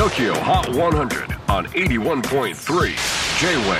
[0.00, 2.54] TOKYO HOT 100 on 81.3
[3.38, 3.76] J-WAVE.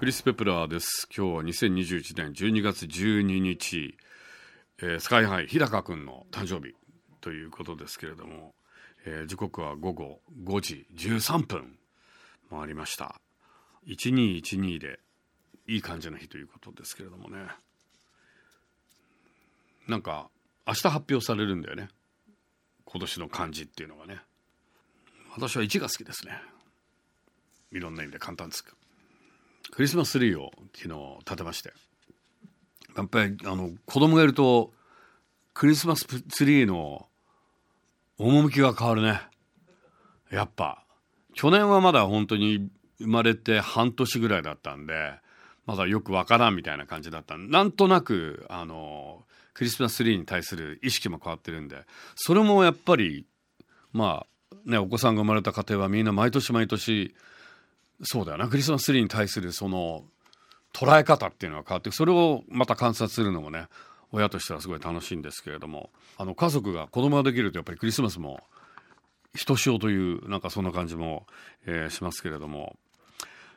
[0.00, 1.06] クリス・ペプラーです。
[1.16, 3.96] 今日は2021年12月12日、
[4.82, 6.74] えースカイハイ日高君の誕生日
[7.20, 8.52] ということですけれども、
[9.06, 11.78] えー時刻は午後5時13分
[12.50, 13.20] 回りました。
[13.86, 14.98] 1212で
[15.68, 17.46] いい感じの日ということですけれどもね。
[19.86, 20.30] なんか
[20.66, 21.90] 明日発表されるんだよね。
[22.86, 24.20] 今年の漢字っていうのがね。
[25.34, 26.32] 私は1が好きですね。
[27.72, 28.64] いろんな意味で簡単です。
[29.70, 31.72] クリスマスツリーを昨日立てまして。
[32.96, 34.72] やっぱりあの子供がいると
[35.54, 37.06] クリスマスツリーの
[38.18, 39.20] 趣が変わるね。
[40.30, 40.84] やっぱ
[41.34, 45.14] 去年はまだ本当に生まれて半年ぐらいだったんで
[45.66, 49.24] まだよくわからんみたいな感じだったなんとなくあの
[49.54, 53.26] クリスマスツリーに対する意識も変わってるんでそれもやっぱり
[53.92, 54.26] まあ
[54.64, 57.14] ねお子さんが生まれた家庭はみんな毎年毎年
[58.02, 58.48] そうだよな。
[58.48, 60.04] クリスマスツリーに対するその
[60.72, 63.66] 捉え方っていうのが変わってそれをまた観察するのもね
[64.12, 68.40] 親としてはすごい楽しいんですけれどもあの家族が子供ができるとやっぱりクリスマスも
[69.34, 71.26] ひとしおというなんかそんな感じも、
[71.66, 72.76] えーしますけれども。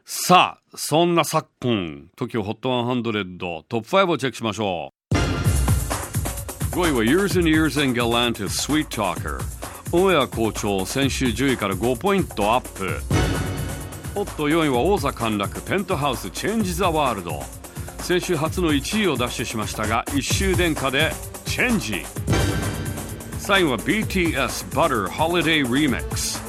[0.05, 5.15] さあそんな昨今 TOKIOHOT100 トップ5をチェックしましょう。
[6.75, 9.39] 5位は Years and Years and Galantis Sweet Talker
[9.95, 12.99] オンエア好調先週10位から5ポイントアップ。
[14.15, 17.43] おっと4位は王座陥落ペントハウスチェンジ・ザ・ワールド。
[17.99, 21.11] 先週初の1位を奪取しましたが1周殿下で
[21.45, 22.03] チェンジ
[23.37, 26.41] 3位は BTS Butter Holiday Remix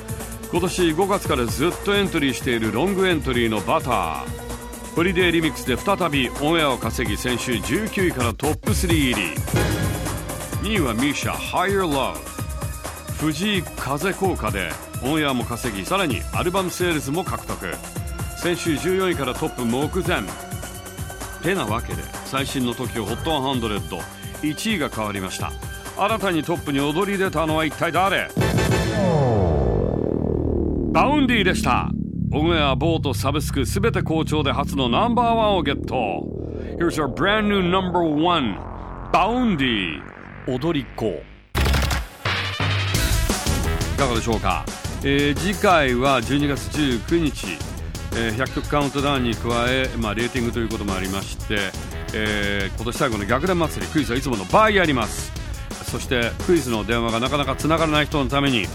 [0.51, 4.25] 今年5月からずっとエントリーしているロングエントリーのバター。
[4.97, 9.15] ホリデーリミックスで再びオンエアを稼ぎ先週19位からトップ3入り。
[10.63, 12.44] 2位は MISIA Higher Love
[13.25, 14.69] 藤井風効果で
[15.03, 17.75] オンエアも稼ぎさらにアルバムセールスも獲得。
[18.37, 20.21] 先週14位からトップ目前。
[21.43, 25.53] てなわけで最新の TOKIOHOT1001 位が変わりました。
[25.97, 28.29] 新たにトップに躍り出たのは一体誰？
[30.93, 31.89] バウンディでした。
[32.31, 35.95] オンエアボートサブスクすべて好調で初のナンバーワンをゲット。
[36.79, 38.59] Here's our brand new number one
[39.15, 40.03] Vaundy
[40.47, 41.17] 踊り子。
[41.17, 41.23] い
[44.05, 44.65] かがでしょうか、
[45.03, 47.47] えー次回は12月19日、
[48.17, 51.71] えー100曲カウントダウンに加え、まあ、レーティングということもありまして、
[52.13, 55.33] えー今年最後の逆転祭りクイズはいつもの倍やります。
[55.91, 58.67] そしてクイズの電話がなかなかつながらない人のために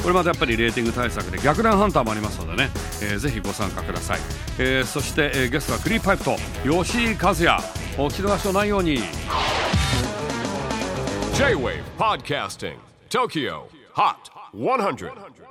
[0.00, 2.70] これまたやっぱりレーティング対策で逆転ハンターもありますのでね、
[3.02, 4.20] えーぜひご参加ください、
[4.58, 7.58] えーそして、えーゲストはクリーパイプと吉井和也。
[7.98, 8.98] お聞き逃しのないように。
[11.34, 12.76] J-WAVE PODCASTING
[13.10, 13.62] TOKYO
[13.94, 14.80] HOT 100.
[14.80, 15.02] 100.
[15.02, 15.48] 100.